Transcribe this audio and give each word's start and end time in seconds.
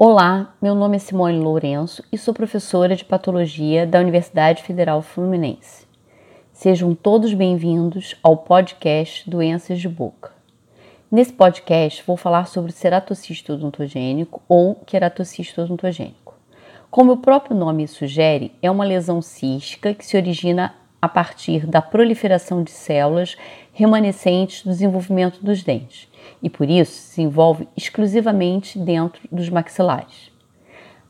Olá, 0.00 0.54
meu 0.62 0.76
nome 0.76 0.94
é 0.94 0.98
Simone 1.00 1.40
Lourenço 1.40 2.04
e 2.12 2.16
sou 2.16 2.32
professora 2.32 2.94
de 2.94 3.04
Patologia 3.04 3.84
da 3.84 3.98
Universidade 3.98 4.62
Federal 4.62 5.02
Fluminense. 5.02 5.88
Sejam 6.52 6.94
todos 6.94 7.34
bem-vindos 7.34 8.14
ao 8.22 8.36
podcast 8.36 9.28
Doenças 9.28 9.80
de 9.80 9.88
Boca. 9.88 10.30
Nesse 11.10 11.32
podcast 11.32 12.04
vou 12.06 12.16
falar 12.16 12.46
sobre 12.46 12.70
ceratocisto 12.70 13.54
odontogênico 13.54 14.40
ou 14.48 14.76
queratocisto 14.76 15.62
odontogênico. 15.62 16.32
Como 16.88 17.14
o 17.14 17.16
próprio 17.16 17.56
nome 17.56 17.88
sugere, 17.88 18.52
é 18.62 18.70
uma 18.70 18.84
lesão 18.84 19.20
cística 19.20 19.92
que 19.92 20.06
se 20.06 20.16
origina 20.16 20.76
a 21.00 21.08
partir 21.08 21.66
da 21.66 21.80
proliferação 21.80 22.62
de 22.62 22.70
células 22.70 23.36
remanescentes 23.72 24.62
do 24.62 24.70
desenvolvimento 24.70 25.44
dos 25.44 25.62
dentes 25.62 26.08
e 26.42 26.50
por 26.50 26.68
isso 26.68 26.92
se 26.92 27.22
envolve 27.22 27.68
exclusivamente 27.76 28.78
dentro 28.78 29.20
dos 29.30 29.48
maxilares. 29.48 30.30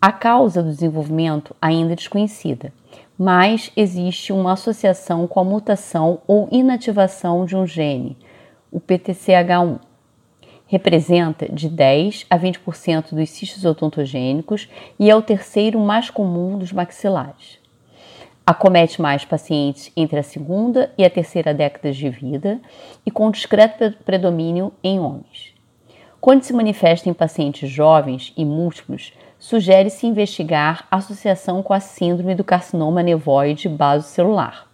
A 0.00 0.10
causa 0.10 0.62
do 0.62 0.70
desenvolvimento 0.70 1.54
ainda 1.60 1.92
é 1.92 1.96
desconhecida, 1.96 2.72
mas 3.16 3.70
existe 3.76 4.32
uma 4.32 4.52
associação 4.52 5.28
com 5.28 5.38
a 5.38 5.44
mutação 5.44 6.20
ou 6.26 6.48
inativação 6.50 7.44
de 7.44 7.56
um 7.56 7.66
gene, 7.66 8.16
o 8.70 8.80
PTCH1. 8.80 9.78
Representa 10.66 11.52
de 11.52 11.68
10 11.68 12.26
a 12.30 12.38
20% 12.38 13.14
dos 13.14 13.30
cistos 13.30 13.64
odontogênicos 13.64 14.68
e 14.98 15.10
é 15.10 15.14
o 15.14 15.22
terceiro 15.22 15.78
mais 15.78 16.08
comum 16.08 16.56
dos 16.58 16.72
maxilares. 16.72 17.61
Acomete 18.44 19.00
mais 19.00 19.24
pacientes 19.24 19.92
entre 19.96 20.18
a 20.18 20.22
segunda 20.22 20.92
e 20.98 21.04
a 21.04 21.10
terceira 21.10 21.54
décadas 21.54 21.96
de 21.96 22.10
vida 22.10 22.60
e 23.06 23.10
com 23.10 23.30
discreto 23.30 23.92
predomínio 24.04 24.72
em 24.82 24.98
homens. 24.98 25.54
Quando 26.20 26.42
se 26.42 26.52
manifesta 26.52 27.08
em 27.08 27.14
pacientes 27.14 27.70
jovens 27.70 28.32
e 28.36 28.44
múltiplos, 28.44 29.12
sugere-se 29.38 30.08
investigar 30.08 30.88
associação 30.90 31.62
com 31.62 31.72
a 31.72 31.78
síndrome 31.78 32.34
do 32.34 32.42
carcinoma 32.42 33.00
nevoide 33.00 33.68
basocelular. 33.68 34.66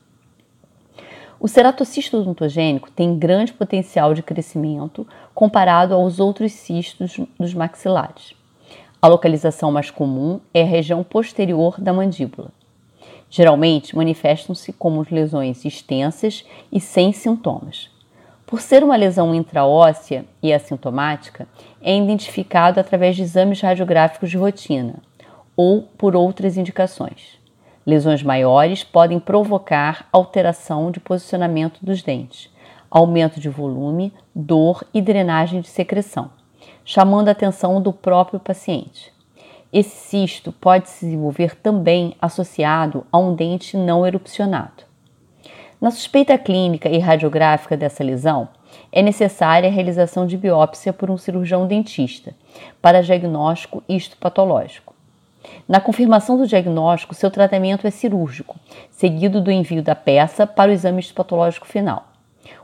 O 1.39 1.47
ceratocisto 1.47 2.19
odontogênico 2.19 2.91
tem 2.91 3.19
grande 3.19 3.53
potencial 3.53 4.15
de 4.15 4.23
crescimento 4.23 5.07
comparado 5.35 5.95
aos 5.95 6.19
outros 6.19 6.53
cistos 6.53 7.21
dos 7.39 7.53
maxilares. 7.53 8.35
A 9.01 9.07
localização 9.07 9.71
mais 9.71 9.91
comum 9.91 10.41
é 10.53 10.63
a 10.63 10.67
região 10.67 11.05
posterior 11.05 11.81
da 11.81 11.93
mandíbula. 11.93 12.51
Geralmente 13.31 13.95
manifestam-se 13.95 14.73
como 14.73 15.07
lesões 15.11 15.65
extensas 15.65 16.45
e 16.73 16.81
sem 16.81 17.13
sintomas. 17.13 17.91
Por 18.47 18.63
ser 18.63 18.83
uma 18.83 18.97
lesão 18.97 19.35
intraóssea 19.35 20.25
e 20.43 20.53
assintomática, 20.53 21.47
é 21.83 21.95
identificado 21.95 22.81
através 22.81 23.15
de 23.15 23.23
exames 23.23 23.61
radiográficos 23.61 24.31
de 24.31 24.39
rotina 24.39 24.95
ou 25.55 25.83
por 25.83 26.17
outras 26.17 26.57
indicações. 26.57 27.39
Lesões 27.85 28.23
maiores 28.23 28.83
podem 28.83 29.21
provocar 29.21 30.09
alteração 30.11 30.91
de 30.91 30.99
posicionamento 30.99 31.79
dos 31.83 32.03
dentes, 32.03 32.51
aumento 32.91 33.39
de 33.39 33.51
volume, 33.51 34.13
dor 34.35 34.83
e 34.95 35.03
drenagem 35.03 35.61
de 35.61 35.69
secreção, 35.69 36.31
chamando 36.85 37.29
a 37.29 37.33
atenção 37.33 37.83
do 37.83 37.93
próprio 37.93 38.41
paciente. 38.41 39.13
Esse 39.71 39.97
cisto 39.97 40.51
pode 40.51 40.89
se 40.89 41.05
desenvolver 41.05 41.55
também 41.57 42.17
associado 42.21 43.07
a 43.13 43.19
um 43.19 43.35
dente 43.35 43.77
não 43.77 44.07
erupcionado. 44.07 44.85
Na 45.79 45.91
suspeita 45.91 46.39
clínica 46.39 46.89
e 46.89 46.99
radiográfica 46.99 47.77
dessa 47.77 48.03
lesão, 48.03 48.49
é 48.91 49.03
necessária 49.03 49.69
a 49.69 49.73
realização 49.73 50.27
de 50.27 50.37
biópsia 50.37 50.93
por 50.93 51.11
um 51.11 51.19
cirurgião 51.19 51.67
dentista 51.67 52.35
para 52.81 53.03
diagnóstico 53.03 53.83
histopatológico. 53.87 54.95
Na 55.69 55.81
confirmação 55.81 56.39
do 56.39 56.47
diagnóstico, 56.47 57.15
seu 57.15 57.31
tratamento 57.31 57.87
é 57.87 57.91
cirúrgico, 57.91 58.57
seguido 58.91 59.41
do 59.41 59.51
envio 59.51 59.83
da 59.83 59.95
peça 59.95 60.47
para 60.47 60.71
o 60.71 60.75
exame 60.75 61.01
histopatológico 61.01 61.67
final. 61.67 62.09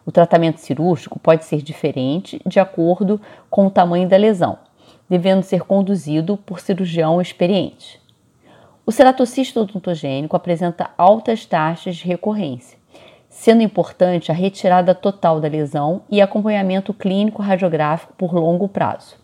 O 0.06 0.10
tratamento 0.10 0.59
cirúrgico 0.59 1.19
pode 1.19 1.44
ser 1.44 1.60
diferente 1.60 2.41
de 2.47 2.59
acordo 2.59 3.21
com 3.50 3.66
o 3.66 3.71
tamanho 3.71 4.09
da 4.09 4.16
lesão, 4.16 4.59
devendo 5.14 5.44
ser 5.44 5.60
conduzido 5.62 6.36
por 6.36 6.58
cirurgião 6.58 7.22
experiente. 7.22 8.00
O 8.84 8.91
ceratocisto 8.91 9.60
odontogênico 9.60 10.34
apresenta 10.34 10.91
altas 10.98 11.47
taxas 11.47 11.94
de 11.94 12.04
recorrência, 12.04 12.76
sendo 13.28 13.62
importante 13.62 14.32
a 14.32 14.34
retirada 14.34 14.92
total 14.92 15.41
da 15.41 15.47
lesão 15.47 16.03
e 16.10 16.20
acompanhamento 16.20 16.92
clínico 16.92 17.42
radiográfico 17.42 18.12
por 18.14 18.34
longo 18.34 18.69
prazo. 18.69 19.14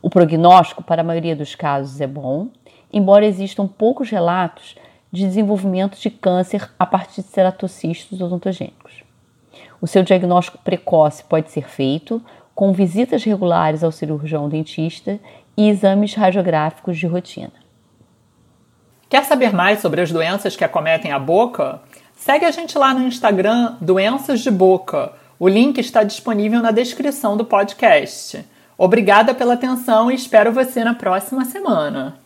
O 0.00 0.08
prognóstico, 0.08 0.82
para 0.82 1.02
a 1.02 1.04
maioria 1.04 1.36
dos 1.36 1.54
casos, 1.54 2.00
é 2.00 2.06
bom, 2.06 2.48
embora 2.90 3.26
existam 3.26 3.68
poucos 3.68 4.08
relatos 4.08 4.74
de 5.12 5.26
desenvolvimento 5.26 5.98
de 5.98 6.08
câncer 6.08 6.66
a 6.78 6.86
partir 6.86 7.20
de 7.20 7.28
ceratocistos 7.28 8.22
odontogênicos. 8.22 9.04
O 9.82 9.86
seu 9.86 10.02
diagnóstico 10.02 10.56
precoce 10.64 11.22
pode 11.24 11.50
ser 11.50 11.68
feito 11.68 12.22
com 12.58 12.72
visitas 12.72 13.22
regulares 13.22 13.84
ao 13.84 13.92
cirurgião 13.92 14.48
dentista 14.48 15.20
e 15.56 15.68
exames 15.68 16.14
radiográficos 16.14 16.98
de 16.98 17.06
rotina. 17.06 17.52
Quer 19.08 19.24
saber 19.24 19.54
mais 19.54 19.78
sobre 19.78 20.00
as 20.00 20.10
doenças 20.10 20.56
que 20.56 20.64
acometem 20.64 21.12
a 21.12 21.20
boca? 21.20 21.80
Segue 22.16 22.44
a 22.44 22.50
gente 22.50 22.76
lá 22.76 22.92
no 22.92 23.06
Instagram 23.06 23.76
Doenças 23.80 24.40
de 24.40 24.50
Boca. 24.50 25.12
O 25.38 25.46
link 25.46 25.78
está 25.78 26.02
disponível 26.02 26.60
na 26.60 26.72
descrição 26.72 27.36
do 27.36 27.44
podcast. 27.44 28.44
Obrigada 28.76 29.32
pela 29.32 29.54
atenção 29.54 30.10
e 30.10 30.16
espero 30.16 30.50
você 30.50 30.82
na 30.82 30.94
próxima 30.94 31.44
semana. 31.44 32.18